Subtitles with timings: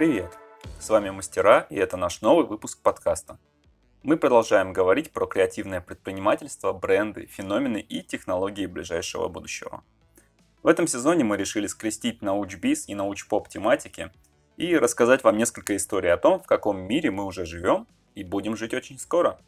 [0.00, 0.38] Привет!
[0.78, 3.38] С вами Мастера, и это наш новый выпуск подкаста.
[4.02, 9.84] Мы продолжаем говорить про креативное предпринимательство, бренды, феномены и технологии ближайшего будущего.
[10.62, 14.10] В этом сезоне мы решили скрестить научбиз и научпоп тематики
[14.56, 18.56] и рассказать вам несколько историй о том, в каком мире мы уже живем и будем
[18.56, 19.38] жить очень скоро.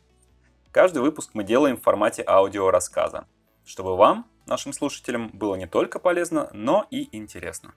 [0.70, 3.26] Каждый выпуск мы делаем в формате аудиорассказа,
[3.64, 7.72] чтобы вам, нашим слушателям, было не только полезно, но и интересно.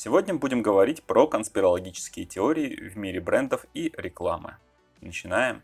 [0.00, 4.56] Сегодня будем говорить про конспирологические теории в мире брендов и рекламы.
[5.00, 5.60] Начинаем.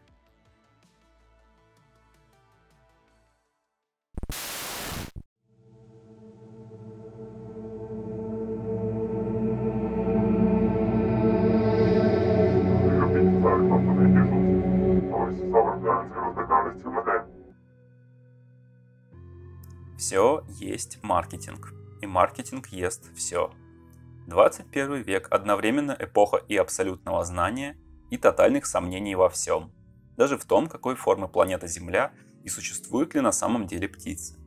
[19.96, 23.52] Все есть маркетинг, и маркетинг ест все.
[24.26, 27.76] 21 век одновременно эпоха и абсолютного знания,
[28.10, 29.72] и тотальных сомнений во всем.
[30.16, 34.38] Даже в том, какой формы планета Земля и существуют ли на самом деле птицы.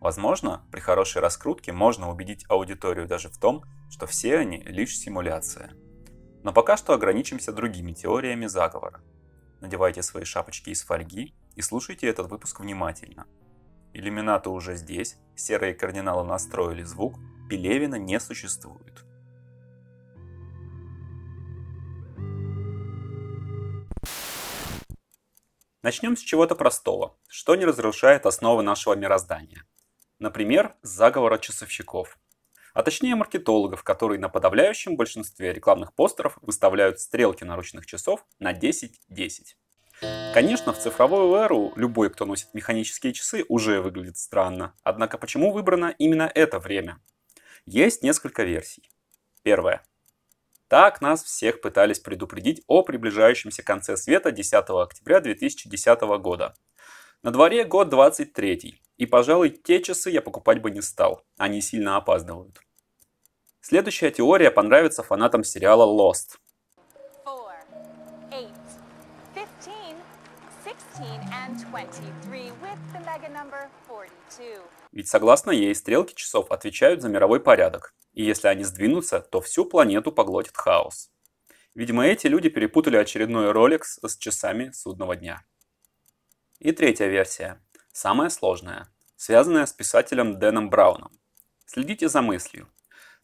[0.00, 5.72] Возможно, при хорошей раскрутке можно убедить аудиторию даже в том, что все они лишь симуляция.
[6.42, 9.00] Но пока что ограничимся другими теориями заговора.
[9.60, 13.26] Надевайте свои шапочки из фольги и слушайте этот выпуск внимательно–
[13.96, 19.05] Иллюминаты уже здесь, серые кардиналы настроили звук, Пелевина не существует.
[25.86, 29.64] Начнем с чего-то простого, что не разрушает основы нашего мироздания.
[30.18, 32.18] Например, с заговора часовщиков.
[32.74, 38.94] А точнее маркетологов, которые на подавляющем большинстве рекламных постеров выставляют стрелки наручных часов на 10-10.
[40.34, 44.74] Конечно, в цифровую эру любой, кто носит механические часы, уже выглядит странно.
[44.82, 46.98] Однако почему выбрано именно это время?
[47.64, 48.90] Есть несколько версий.
[49.44, 49.86] Первая.
[50.68, 56.54] Так нас всех пытались предупредить о приближающемся конце света 10 октября 2010 года.
[57.22, 61.96] На дворе год 23, и, пожалуй, те часы я покупать бы не стал, они сильно
[61.96, 62.60] опаздывают.
[63.60, 66.38] Следующая теория понравится фанатам сериала Lost–
[74.92, 79.66] Ведь согласно ей, стрелки часов отвечают за мировой порядок, и если они сдвинутся, то всю
[79.66, 81.10] планету поглотит хаос.
[81.74, 85.44] Видимо, эти люди перепутали очередной Rolex с часами судного дня.
[86.60, 87.60] И третья версия,
[87.92, 91.12] самая сложная, связанная с писателем Дэном Брауном.
[91.66, 92.68] Следите за мыслью.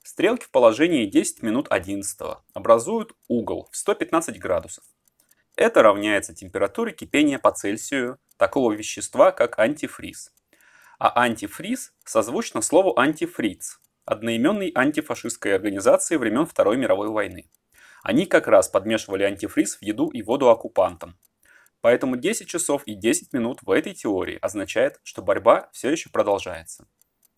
[0.03, 2.21] Стрелки в положении 10 минут 11
[2.53, 4.85] образуют угол в 115 градусов.
[5.57, 10.33] Это равняется температуре кипения по Цельсию такого вещества, как антифриз.
[10.99, 17.51] А антифриз созвучно слову антифриц, одноименной антифашистской организации времен Второй мировой войны.
[18.03, 21.19] Они как раз подмешивали антифриз в еду и воду оккупантам.
[21.81, 26.87] Поэтому 10 часов и 10 минут в этой теории означает, что борьба все еще продолжается.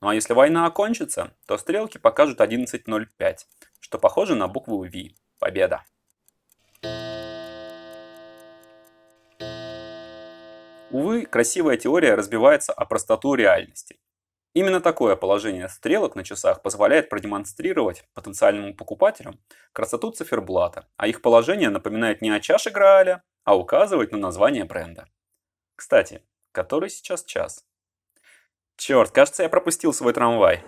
[0.01, 3.37] Ну а если война окончится, то стрелки покажут 11.05,
[3.81, 5.15] что похоже на букву V.
[5.39, 5.85] Победа.
[10.95, 13.99] Увы, красивая теория разбивается о простоту реальности.
[14.53, 19.41] Именно такое положение стрелок на часах позволяет продемонстрировать потенциальному покупателям
[19.73, 25.09] красоту циферблата, а их положение напоминает не о чаше Грааля, а указывает на название бренда.
[25.75, 26.23] Кстати,
[26.53, 27.65] который сейчас час?
[28.77, 30.63] Черт, кажется, я пропустил свой трамвай.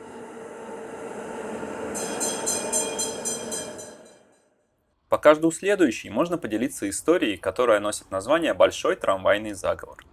[5.08, 10.04] По каждому следующей можно поделиться историей, которая носит название «Большой трамвайный заговор».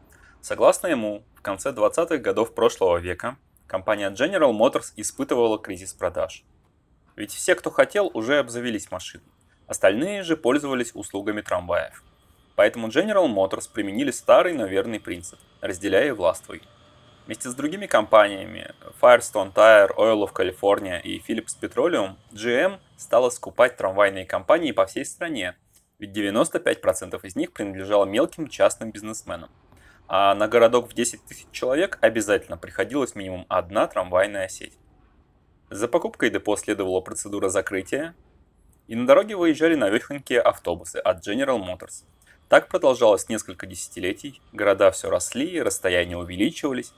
[0.43, 6.43] Согласно ему, в конце 20-х годов прошлого века компания General Motors испытывала кризис продаж.
[7.15, 9.23] Ведь все, кто хотел, уже обзавелись машиной.
[9.67, 12.03] Остальные же пользовались услугами трамваев.
[12.57, 16.61] Поэтому General Motors применили старый, но верный принцип– разделяя и властвуй.
[17.25, 23.77] Вместе с другими компаниями Firestone Tire, Oil of California и Philips Petroleum, GM стала скупать
[23.77, 25.55] трамвайные компании по всей стране,
[25.99, 29.49] ведь 95% из них принадлежало мелким частным бизнесменам
[30.15, 34.77] а на городок в 10 тысяч человек обязательно приходилась минимум одна трамвайная сеть.
[35.71, 38.13] За покупкой депо следовала процедура закрытия,
[38.85, 42.03] и на дороге выезжали навехонькие автобусы от General Motors.
[42.47, 46.93] Так продолжалось несколько десятилетий, города все росли, расстояния увеличивались,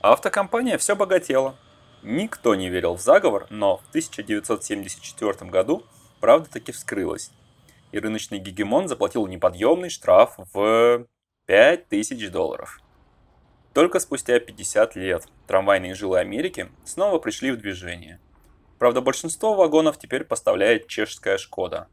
[0.00, 1.54] а автокомпания все богатела.
[2.02, 5.84] Никто не верил в заговор, но в 1974 году
[6.18, 7.30] правда таки вскрылась,
[7.92, 11.06] и рыночный гегемон заплатил неподъемный штраф в
[11.48, 12.78] 5000 долларов.
[13.72, 18.20] Только спустя 50 лет трамвайные жилы Америки снова пришли в движение.
[18.78, 21.88] Правда, большинство вагонов теперь поставляет чешская Шкода.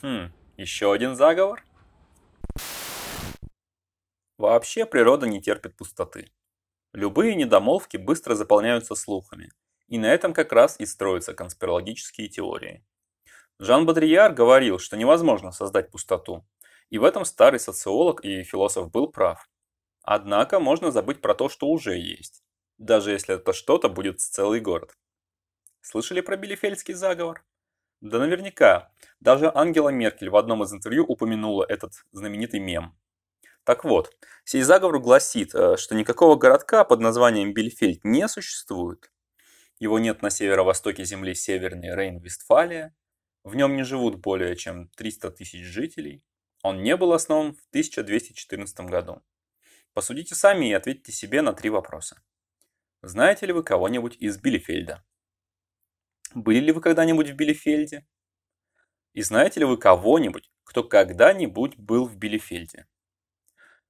[0.00, 1.64] Хм, еще один заговор?
[4.38, 6.30] Вообще природа не терпит пустоты.
[6.92, 9.50] Любые недомолвки быстро заполняются слухами,
[9.88, 12.84] и на этом как раз и строятся конспирологические теории.
[13.58, 16.44] Жан Бодрияр говорил, что невозможно создать пустоту,
[16.90, 19.48] и в этом старый социолог и философ был прав.
[20.02, 22.42] Однако можно забыть про то, что уже есть,
[22.78, 24.96] даже если это что-то будет целый город.
[25.80, 27.44] Слышали про Билефельдский заговор?
[28.00, 28.92] Да наверняка.
[29.20, 32.98] Даже Ангела Меркель в одном из интервью упомянула этот знаменитый мем.
[33.64, 39.12] Так вот, сей заговор гласит, э, что никакого городка под названием Бильфельд не существует.
[39.78, 42.92] Его нет на северо-востоке земли Северной Рейн-Вестфалия.
[43.44, 46.24] В нем не живут более чем 300 тысяч жителей.
[46.62, 49.22] Он не был основан в 1214 году.
[49.94, 52.22] Посудите сами и ответьте себе на три вопроса.
[53.02, 55.02] Знаете ли вы кого-нибудь из Билефельда?
[56.34, 58.06] Были ли вы когда-нибудь в Билефельде?
[59.14, 62.86] И знаете ли вы кого-нибудь, кто когда-нибудь был в Билефельде?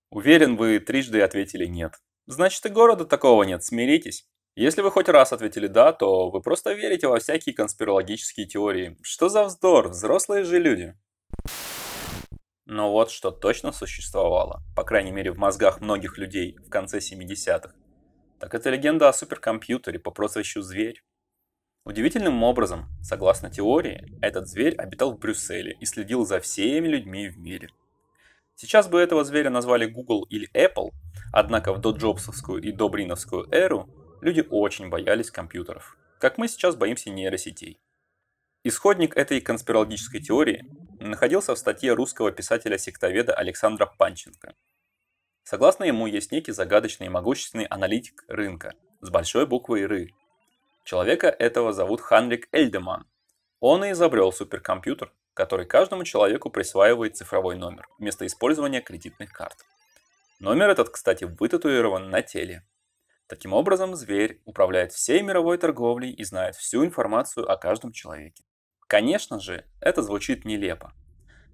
[0.09, 2.01] Уверен, вы трижды ответили «нет».
[2.27, 4.29] Значит, и города такого нет, смиритесь.
[4.55, 8.97] Если вы хоть раз ответили «да», то вы просто верите во всякие конспирологические теории.
[9.03, 10.97] Что за вздор, взрослые же люди.
[12.73, 17.75] Но вот что точно существовало, по крайней мере в мозгах многих людей в конце 70-х,
[18.39, 21.03] так это легенда о суперкомпьютере по прозвищу Зверь.
[21.85, 27.39] Удивительным образом, согласно теории, этот зверь обитал в Брюсселе и следил за всеми людьми в
[27.39, 27.71] мире.
[28.55, 30.91] Сейчас бы этого зверя назвали Google или Apple,
[31.33, 33.89] однако в доджобсовскую и добриновскую эру
[34.21, 37.81] люди очень боялись компьютеров, как мы сейчас боимся нейросетей.
[38.63, 40.65] Исходник этой конспирологической теории
[41.01, 44.55] находился в статье русского писателя-сектоведа Александра Панченко.
[45.43, 50.11] Согласно ему, есть некий загадочный и могущественный аналитик рынка с большой буквой «ры».
[50.85, 53.07] Человека этого зовут Ханрик Эльдеман.
[53.61, 59.57] Он и изобрел суперкомпьютер, который каждому человеку присваивает цифровой номер вместо использования кредитных карт.
[60.39, 62.67] Номер этот, кстати, вытатуирован на теле.
[63.27, 68.43] Таким образом, зверь управляет всей мировой торговлей и знает всю информацию о каждом человеке.
[68.91, 70.93] Конечно же, это звучит нелепо.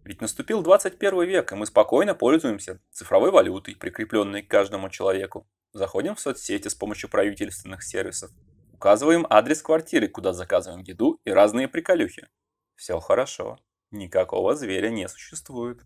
[0.04, 5.46] Ведь наступил 21 век, и мы спокойно пользуемся цифровой валютой, прикрепленной к каждому человеку.
[5.74, 8.30] Заходим в соцсети с помощью правительственных сервисов,
[8.72, 12.26] указываем адрес квартиры, куда заказываем еду и разные приколюхи.
[12.74, 13.58] Все хорошо.
[13.90, 15.82] Никакого зверя не существует.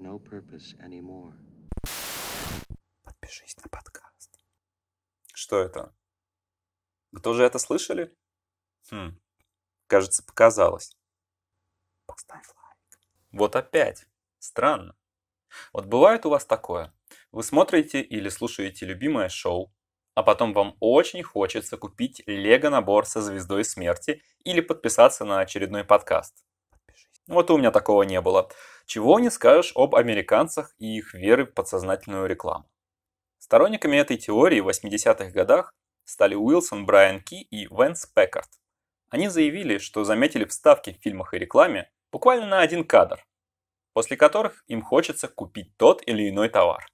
[0.00, 0.18] No.
[3.04, 4.38] Подпишись на подкаст.
[5.34, 5.92] Что это?
[7.14, 8.12] Кто же это слышали?
[8.90, 9.18] Хм,
[9.86, 10.96] кажется, показалось.
[12.06, 12.78] Поставь лайк.
[13.32, 14.06] Вот опять.
[14.38, 14.96] Странно.
[15.72, 16.92] Вот бывает у вас такое.
[17.30, 19.72] Вы смотрите или слушаете любимое шоу,
[20.14, 26.44] а потом вам очень хочется купить лего-набор со звездой смерти или подписаться на очередной подкаст.
[27.26, 28.50] Вот у меня такого не было.
[28.86, 32.68] Чего не скажешь об американцах и их веры в подсознательную рекламу.
[33.38, 35.72] Сторонниками этой теории в 80-х годах
[36.04, 38.50] стали Уилсон Брайан Ки и Венс Пеккарт.
[39.10, 43.24] Они заявили, что заметили вставки в фильмах и рекламе буквально на один кадр,
[43.92, 46.86] после которых им хочется купить тот или иной товар.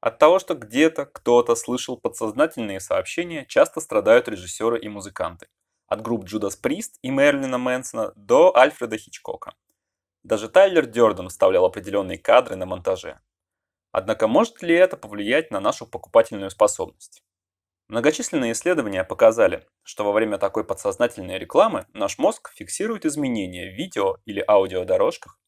[0.00, 5.48] От того, что где-то кто-то слышал подсознательные сообщения, часто страдают режиссеры и музыканты.
[5.88, 9.54] От групп Judas Priest и Мерлина Мэнсона до Альфреда Хичкока.
[10.22, 13.20] Даже Тайлер Дёрден вставлял определенные кадры на монтаже.
[13.92, 17.22] Однако может ли это повлиять на нашу покупательную способность?
[17.88, 24.16] Многочисленные исследования показали, что во время такой подсознательной рекламы наш мозг фиксирует изменения в видео
[24.24, 25.38] или аудиодорожках,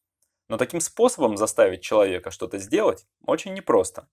[0.47, 4.07] но таким способом заставить человека что-то сделать очень непросто.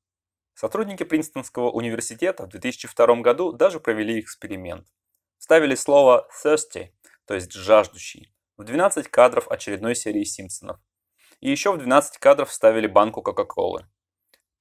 [0.55, 4.89] Сотрудники Принстонского университета в 2002 году даже провели эксперимент.
[5.39, 6.89] Вставили слово thirsty,
[7.27, 10.81] то есть жаждущий, в 12 кадров очередной серии Симпсонов.
[11.41, 13.87] И еще в 12 кадров вставили банку Кока-Колы.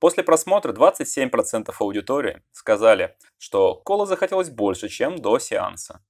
[0.05, 6.05] После просмотра 27% аудитории сказали, что колы захотелось больше, чем до сеанса.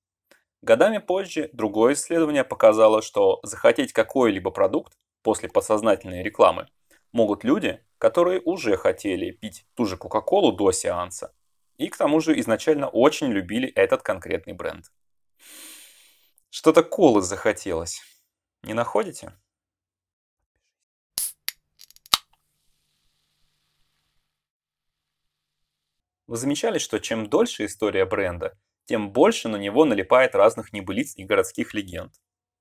[0.61, 6.67] Годами позже другое исследование показало, что захотеть какой-либо продукт после подсознательной рекламы
[7.13, 11.33] могут люди, которые уже хотели пить ту же Кока-Колу до сеанса.
[11.77, 14.91] И к тому же изначально очень любили этот конкретный бренд.
[16.49, 18.01] Что-то колы захотелось.
[18.61, 19.31] Не находите?
[26.27, 31.23] Вы замечали, что чем дольше история бренда, тем больше на него налипает разных небылиц и
[31.23, 32.13] городских легенд.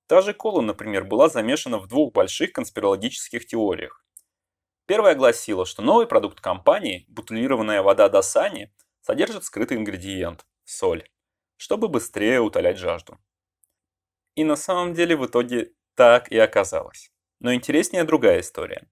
[0.07, 4.05] Та же кола, например, была замешана в двух больших конспирологических теориях.
[4.85, 8.69] Первая гласила, что новый продукт компании, бутылированная вода Dasani,
[9.01, 11.09] содержит скрытый ингредиент– соль,
[11.57, 13.17] чтобы быстрее утолять жажду.
[14.35, 17.11] И на самом деле в итоге так и оказалось.
[17.39, 18.87] Но интереснее другая история.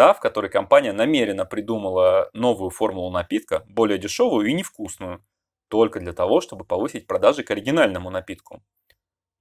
[0.00, 5.22] Та, в которой компания намеренно придумала новую формулу напитка, более дешевую и невкусную,
[5.68, 8.62] только для того, чтобы повысить продажи к оригинальному напитку.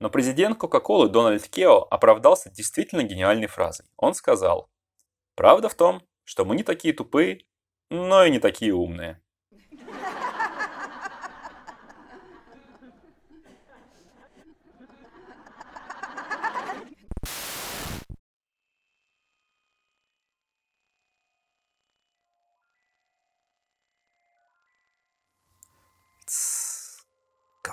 [0.01, 3.85] Но президент Кока-Колы Дональд Кео оправдался действительно гениальной фразой.
[3.95, 4.69] Он сказал,
[5.37, 7.45] «Правда в том, что мы не такие тупые,
[7.89, 9.21] но и не такие умные».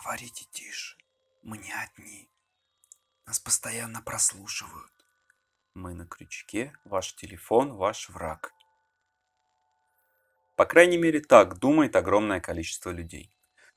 [0.06, 0.96] Говорите тише.
[1.42, 2.28] Мы не одни.
[3.26, 4.92] Нас постоянно прослушивают.
[5.74, 8.52] Мы на крючке, ваш телефон, ваш враг.
[10.54, 13.32] По крайней мере, так думает огромное количество людей.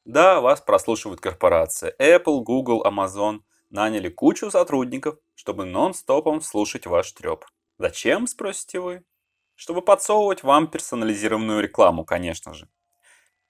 [0.05, 3.39] Да, вас прослушивают корпорации Apple, Google, Amazon.
[3.71, 7.43] Наняли кучу сотрудников, чтобы нон-стопом слушать ваш треп.
[7.79, 9.03] Зачем, спросите вы?
[9.55, 12.69] Чтобы подсовывать вам персонализированную рекламу, конечно же.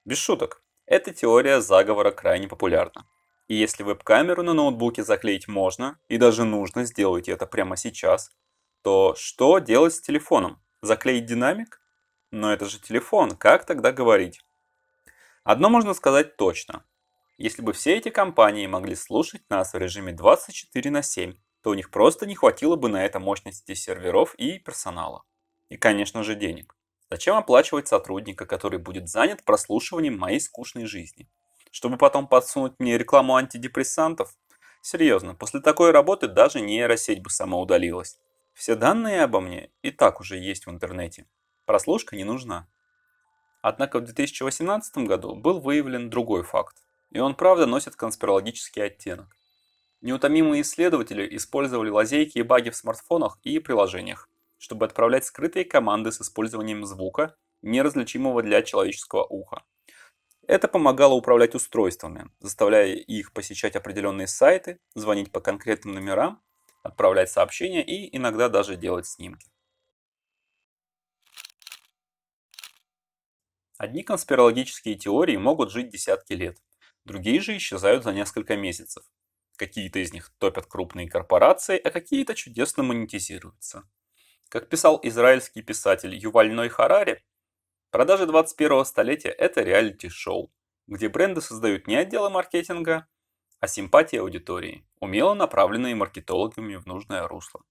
[0.05, 0.63] Без шуток.
[0.89, 3.05] Эта теория заговора крайне популярна.
[3.47, 8.31] И если веб-камеру на ноутбуке заклеить можно, и даже нужно сделать это прямо сейчас,
[8.81, 10.59] то что делать с телефоном?
[10.81, 11.79] Заклеить динамик?
[12.31, 14.41] Но это же телефон, как тогда говорить?
[15.43, 16.83] Одно можно сказать точно.
[17.37, 21.75] Если бы все эти компании могли слушать нас в режиме 24 на 7, то у
[21.75, 25.21] них просто не хватило бы на это мощности серверов и персонала.
[25.69, 26.78] И, конечно же, денег.
[27.09, 31.27] Зачем оплачивать сотрудника, который будет занят прослушиванием моей скучной жизни?
[31.71, 34.35] Чтобы потом подсунуть мне рекламу антидепрессантов?
[34.81, 38.19] Серьезно, после такой работы даже нейросеть бы сама удалилась.
[38.53, 41.25] Все данные обо мне и так уже есть в интернете.
[41.65, 42.67] Прослушка не нужна.
[43.61, 46.77] Однако в 2018 году был выявлен другой факт,
[47.09, 49.35] и он правда носит конспирологический оттенок.
[50.01, 56.21] Неутомимые исследователи использовали лазейки и баги в смартфонах и приложениях, чтобы отправлять скрытые команды с
[56.21, 59.63] использованием звука, неразличимого для человеческого уха.
[60.47, 66.41] Это помогало управлять устройствами, заставляя их посещать определенные сайты, звонить по конкретным номерам,
[66.83, 69.49] отправлять сообщения и иногда даже делать снимки.
[73.77, 76.57] Одни конспирологические теории могут жить десятки лет,
[77.05, 79.03] другие же исчезают за несколько месяцев.
[79.55, 83.83] Какие-то из них топят крупные корпорации, а какие-то чудесно монетизируются.
[84.49, 87.23] Как писал израильский писатель Юваль Ной Харари,
[87.91, 90.51] продажи 21 столетия– это реалити-шоу,
[90.87, 93.05] где бренды создают не отделы маркетинга,
[93.59, 97.61] а симпатии аудитории, умело направленные маркетологами в нужное русло.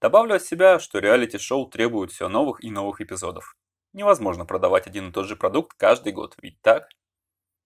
[0.00, 3.56] Добавлю от себя, что реалити-шоу требует все новых и новых эпизодов.
[3.92, 6.88] Невозможно продавать один и тот же продукт каждый год, ведь так?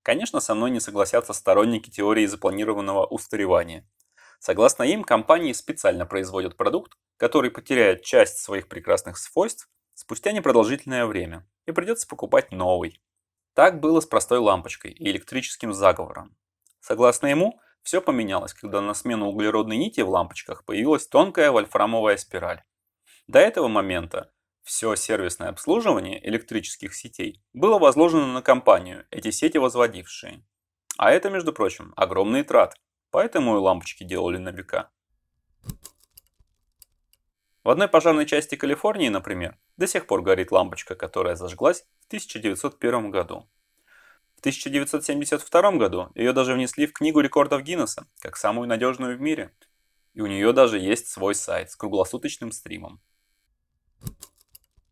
[0.02, 3.86] Конечно, со мной не согласятся сторонники теории запланированного устаревания.
[4.40, 11.46] Согласно им, компании специально производят продукт, который потеряет часть своих прекрасных свойств спустя непродолжительное время,
[11.66, 13.02] и придется покупать новый.
[13.52, 16.34] Так было с простой лампочкой и электрическим заговором.
[16.80, 22.62] Согласно ему, все поменялось, когда на смену углеродной нити в лампочках появилась тонкая вольфрамовая спираль.
[23.26, 24.32] До этого момента
[24.62, 30.42] все сервисное обслуживание электрических сетей было возложено на компанию, эти сети возводившие.
[30.96, 32.78] А это, между прочим, огромные траты,
[33.10, 34.90] поэтому и лампочки делали на века.
[37.62, 43.10] В одной пожарной части Калифорнии, например, до сих пор горит лампочка, которая зажглась в 1901
[43.10, 43.48] году.
[44.36, 49.54] В 1972 году ее даже внесли в Книгу рекордов Гиннесса, как самую надежную в мире.
[50.14, 53.02] И у нее даже есть свой сайт с круглосуточным стримом.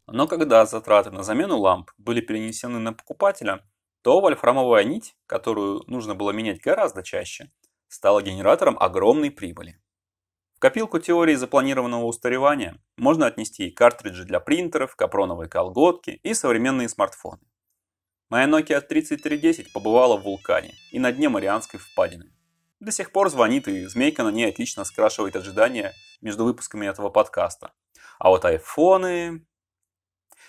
[0.06, 3.66] Но когда затраты на замену ламп были перенесены на покупателя,
[4.02, 7.50] то вольфрамовая нить, которую нужно было менять гораздо чаще,
[7.88, 9.80] стала генератором огромной прибыли.
[10.54, 16.88] В копилку теории запланированного устаревания можно отнести и картриджи для принтеров, капроновые колготки и современные
[16.88, 17.42] смартфоны.
[18.28, 22.32] Моя Nokia 3310 побывала в вулкане и на дне Марианской впадины.
[22.80, 27.72] До сих пор звонит и змейка на ней отлично скрашивает ожидания между выпусками этого подкаста.
[28.18, 29.46] А вот айфоны...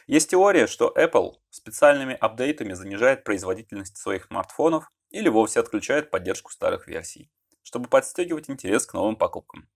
[0.08, 6.88] Есть теория, что Apple специальными апдейтами занижает производительность своих смартфонов или вовсе отключает поддержку старых
[6.88, 7.32] версий,
[7.64, 9.70] чтобы подстегивать интерес к новым покупкам.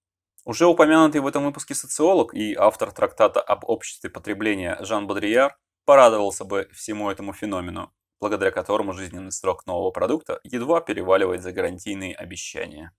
[0.46, 6.44] Уже упомянутый в этом выпуске социолог и автор трактата об обществе потребления Жан Бодрияр порадовался
[6.44, 12.92] бы всему этому феномену, благодаря которому жизненный срок нового продукта едва переваливает за гарантийные обещания.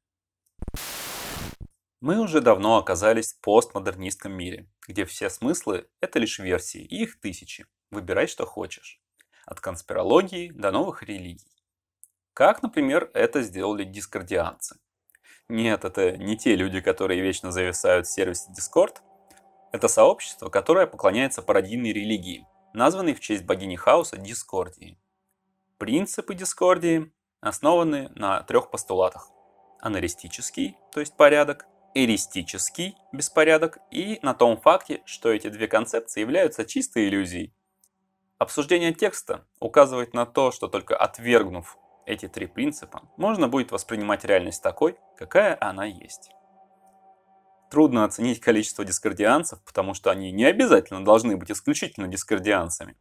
[2.00, 7.18] Мы уже давно оказались в постмодернистском мире, где все смыслы– это лишь версии, и их
[7.20, 7.66] тысячи.
[7.90, 9.00] Выбирай, что хочешь.
[9.46, 11.54] От конспирологии до новых религий.
[12.34, 14.76] Как, например, это сделали дискордианцы.
[15.48, 18.96] Нет, это не те люди, которые вечно зависают в сервисе Discord.
[19.72, 24.98] Это сообщество, которое поклоняется пародийной религии, названной в честь богини хаоса Дискордии.
[25.78, 29.28] Принципы Дискордии основаны на трех постулатах.
[29.80, 36.64] Анаристический, то есть порядок, эристический, беспорядок, и на том факте, что эти две концепции являются
[36.64, 37.54] чистой иллюзией.
[38.38, 44.62] Обсуждение текста указывает на то, что только отвергнув эти три принципа, можно будет воспринимать реальность
[44.62, 46.30] такой, какая она есть.
[47.70, 52.96] Трудно оценить количество дискордианцев, потому что они не обязательно должны быть исключительно дискордианцами,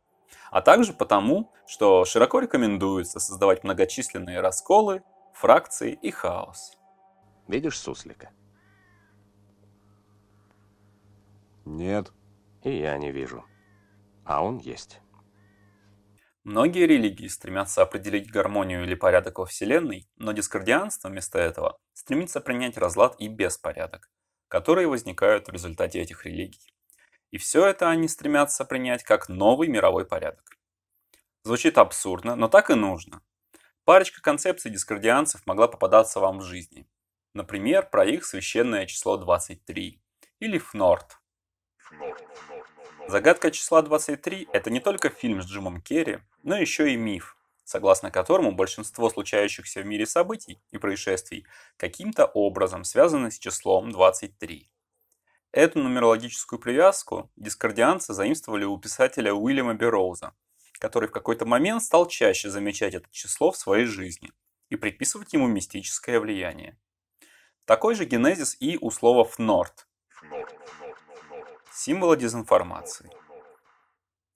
[0.50, 6.78] а также потому, что широко рекомендуется создавать многочисленные расколы, фракции и хаос.
[7.48, 8.32] Видишь суслика?
[11.66, 12.12] Нет.
[12.64, 13.46] И я не вижу.
[14.26, 15.02] А он есть.
[16.44, 22.78] Многие религии стремятся определить гармонию или порядок во Вселенной, но дискордианство вместо этого стремится принять
[22.78, 24.10] разлад и беспорядок,
[24.50, 26.76] которые возникают в результате этих религий.
[27.32, 30.58] И все это они стремятся принять как новый мировой порядок.
[31.44, 33.22] Звучит абсурдно, но так и нужно.
[33.86, 36.88] Парочка концепций дискордианцев могла попадаться вам в жизни.
[37.34, 40.02] Например, про их священное число 23
[40.40, 41.20] или ФНОРТ.
[43.08, 48.12] Загадка числа 23– это не только фильм с Джимом Керри, но еще и миф, согласно
[48.12, 51.46] которому большинство случающихся в мире событий и происшествий
[51.78, 54.70] каким-то образом связаны с числом 23.
[55.52, 60.34] Эту нумерологическую привязку дискордианцы заимствовали у писателя Уильяма Бероуза,
[60.80, 64.32] который в какой-то момент стал чаще замечать это число в своей жизни
[64.70, 66.80] и приписывать ему мистическое влияние.
[67.66, 69.88] Такой же генезис и у слова «фнорт»–
[71.74, 73.10] символа дезинформации.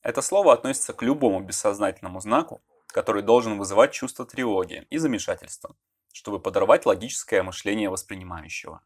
[0.01, 5.75] Это слово относится к любому бессознательному знаку, который должен вызывать чувство тревоги и замешательства,
[6.11, 8.81] чтобы подорвать логическое мышление воспринимающего.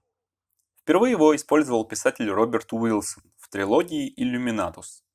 [0.82, 5.06] Впервые его использовал писатель Роберт Уилсон в трилогии «Иллюминатус».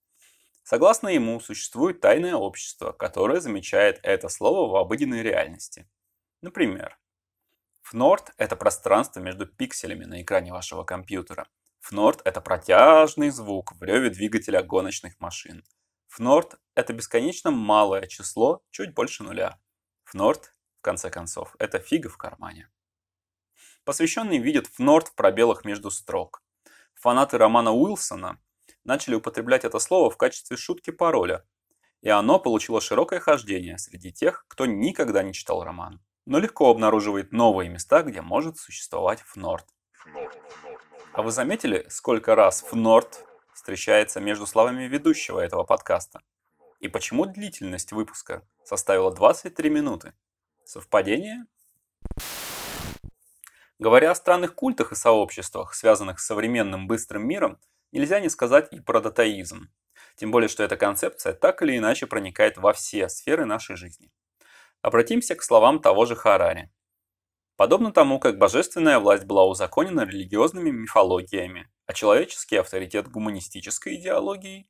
[0.62, 5.88] Согласно ему, существует тайное общество, которое замечает это слово в обыденной реальности.
[6.40, 6.98] Например,
[7.92, 11.46] FNORD– это пространство между пикселями на экране вашего компьютера.
[11.90, 15.64] FNORD– это протяжный звук в реве двигателя гоночных машин.
[16.18, 19.60] FNORD– это бесконечно малое число, чуть больше нуля.
[20.12, 20.42] FNORD,
[20.78, 22.68] в конце концов, это фига в кармане.
[23.84, 26.42] Посвященные видят FNORD в пробелах между строк.
[26.94, 28.40] Фанаты романа Уилсона
[28.82, 31.46] начали употреблять это слово в качестве шутки пароля,
[32.02, 37.30] и оно получило широкое хождение среди тех, кто никогда не читал роман, но легко обнаруживает
[37.30, 39.66] новые места, где может существовать FNORD.
[41.16, 43.08] А вы заметили, сколько раз FNORD
[43.54, 46.20] встречается между словами ведущего этого подкаста?
[46.78, 50.12] И почему длительность выпуска составила 23 минуты?
[50.66, 51.46] Совпадение?
[53.78, 57.58] Говоря о странных культах и сообществах, связанных с современным быстрым миром,
[57.92, 59.70] нельзя не сказать и про датаизм.
[60.16, 64.12] Тем более, что эта концепция так или иначе проникает во все сферы нашей жизни.
[64.82, 66.70] Обратимся к словам того же Харари.
[67.56, 74.68] Подобно тому, как божественная власть была узаконена религиозными мифологиями, а человеческий авторитет гуманистической идеологией,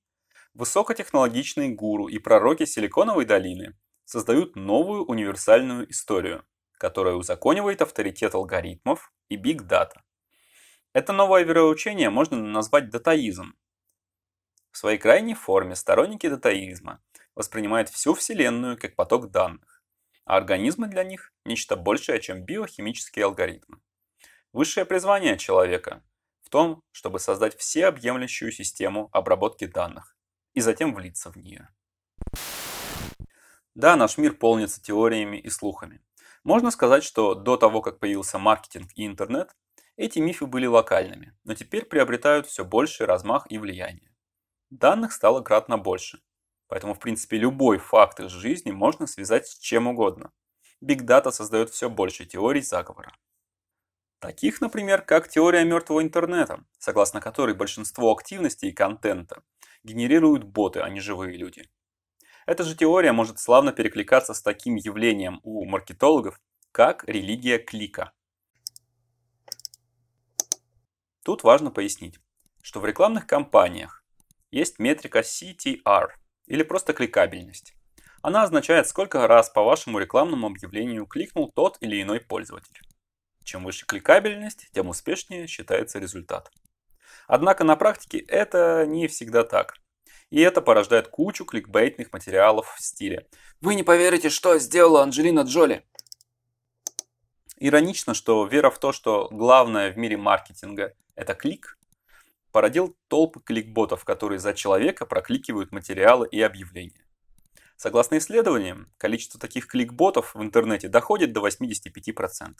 [0.54, 6.44] высокотехнологичные гуру и пророки Силиконовой долины создают новую универсальную историю,
[6.78, 10.02] которая узаконивает авторитет алгоритмов и биг-дата.
[10.92, 13.54] Это новое вероучение можно назвать датаизм.
[14.70, 17.02] В своей крайней форме сторонники датаизма
[17.34, 19.75] воспринимают всю Вселенную как поток данных
[20.26, 23.78] а организмы для них– нечто большее, чем биохимические алгоритмы.
[24.52, 26.02] Высшее призвание человека
[26.42, 30.16] в том, чтобы создать всеобъемлющую систему обработки данных
[30.52, 31.68] и затем влиться в нее.
[33.74, 36.02] Да, наш мир полнится теориями и слухами.
[36.44, 39.54] Можно сказать, что до того, как появился маркетинг и интернет,
[39.96, 44.12] эти мифы были локальными, но теперь приобретают все больший размах и влияние.
[44.70, 46.20] Данных стало кратно больше,
[46.68, 50.32] Поэтому, в принципе, любой факт из жизни можно связать с чем угодно.
[50.80, 53.16] Биг Дата создает все больше теорий заговора.
[54.18, 59.42] Таких, например, как теория мертвого интернета, согласно которой большинство активности и контента
[59.84, 61.68] генерируют боты, а не живые люди.
[62.46, 66.40] Эта же теория может славно перекликаться с таким явлением у маркетологов,
[66.72, 68.12] как религия клика.
[71.22, 72.18] Тут важно пояснить,
[72.62, 74.04] что в рекламных кампаниях
[74.50, 76.08] есть метрика CTR–
[76.46, 77.74] или просто кликабельность.
[78.22, 82.80] Она означает, сколько раз по вашему рекламному объявлению кликнул тот или иной пользователь.
[83.44, 86.50] Чем выше кликабельность, тем успешнее считается результат.
[87.28, 89.76] Однако на практике это не всегда так.
[90.30, 93.28] И это порождает кучу кликбейтных материалов в стиле
[93.60, 95.86] «Вы не поверите, что сделала Анджелина Джоли!»
[97.58, 101.78] Иронично, что вера в то, что главное в мире маркетинга– это клик,
[102.56, 107.06] породил толпы кликботов, которые за человека прокликивают материалы и объявления.
[107.76, 112.54] Согласно исследованиям, количество таких кликботов в интернете доходит до 85%.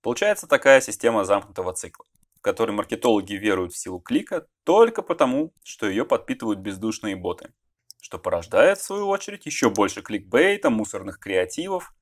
[0.00, 2.06] Получается такая система замкнутого цикла,
[2.38, 7.52] в которой маркетологи веруют в силу клика только потому, что ее подпитывают бездушные боты,
[8.00, 11.92] что порождает в свою очередь еще больше кликбейта, мусорных креативов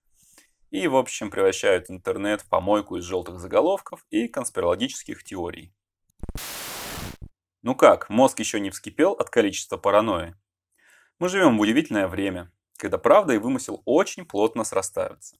[0.70, 5.72] и, в общем, превращают интернет в помойку из желтых заголовков и конспирологических теорий.
[7.64, 10.36] Ну как, мозг еще не вскипел от количества паранойи?
[11.18, 15.38] Мы живем в удивительное время, когда правда и вымысел очень плотно срастаются.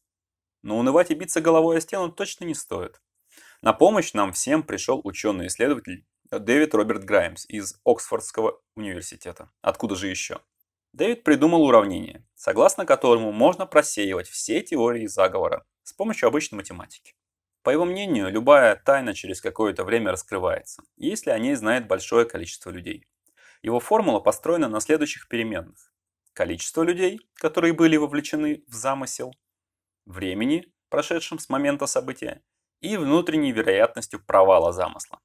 [0.62, 3.02] Но унывать и биться головой о стену точно не стоит.
[3.60, 9.50] На помощь нам всем пришел ученый-исследователь Дэвид Роберт Граймс из Оксфордского университета.
[9.60, 10.40] Откуда же еще?
[10.94, 17.14] Дэвид придумал уравнение, согласно которому можно просеивать все теории заговора с помощью обычной математики.
[17.64, 22.68] По его мнению, любая тайна через какое-то время раскрывается, если о ней знает большое количество
[22.68, 23.06] людей.
[23.62, 25.90] Его формула построена на следующих переменных.
[26.34, 29.34] Количество людей, которые были вовлечены в замысел,
[30.04, 32.42] времени, прошедшем с момента события,
[32.82, 35.20] и внутренней вероятностью провала замысла.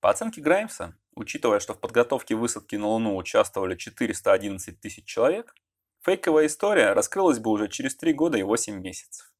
[0.00, 5.54] По оценке Граймса, учитывая, что в подготовке высадки на Луну участвовали 411 тысяч человек,
[6.00, 9.31] фейковая история раскрылась бы уже через 3 года и 8 месяцев.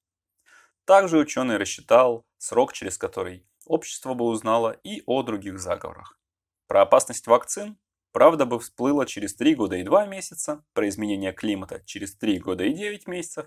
[0.85, 6.18] Также ученый рассчитал срок, через который общество бы узнало и о других заговорах.
[6.66, 7.79] Про опасность вакцин
[8.12, 12.64] Правда бы всплыла через 3 года и 2 месяца, про изменение климата через 3 года
[12.64, 13.47] и 9 месяцев,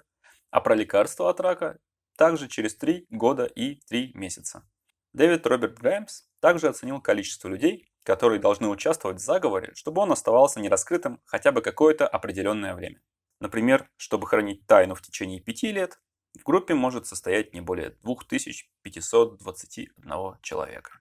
[0.49, 1.77] а про лекарство от рака
[2.17, 4.67] также через 3 года и 3 месяца.
[5.13, 10.59] Дэвид Роберт Граймс также оценил количество людей, которые должны участвовать в заговоре, чтобы он оставался
[10.59, 13.01] нераскрытым хотя бы какое-то определенное время.
[13.39, 15.99] Например, чтобы хранить тайну в течение 5 лет,
[16.37, 20.99] в группе может состоять не более 2521 человека.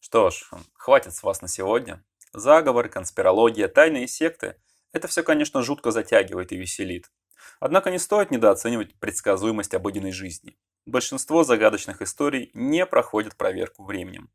[0.00, 2.02] Что ж, хватит с вас на сегодня.
[2.32, 4.56] Заговор, конспирология, тайные секты–
[4.92, 7.10] это все, конечно, жутко затягивает и веселит.
[7.60, 10.58] Однако не стоит недооценивать предсказуемость обыденной жизни.
[10.86, 14.30] Большинство загадочных историй не проходят проверку временем.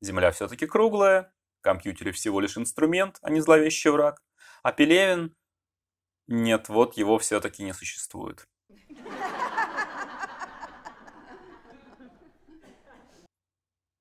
[0.00, 4.22] Земля все-таки круглая, компьютеры всего лишь инструмент, а не зловещий враг,
[4.62, 5.34] а Пелевин...
[6.28, 8.46] Нет, вот его все-таки не существует.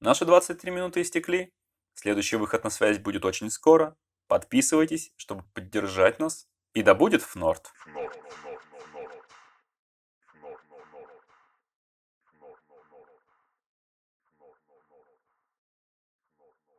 [0.07, 1.51] Наши 23 минуты истекли.
[1.93, 3.97] Следующий выход на связь будет очень скоро.
[4.29, 6.47] Подписывайтесь, чтобы поддержать нас.
[6.73, 7.73] И да будет в Норд.
[7.83, 8.17] В Норд.